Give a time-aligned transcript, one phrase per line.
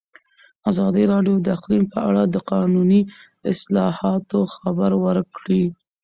[0.69, 3.01] ازادي راډیو د اقلیم په اړه د قانوني
[3.51, 5.63] اصلاحاتو خبر ورکړی.